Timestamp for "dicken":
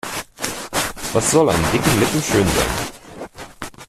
1.71-1.99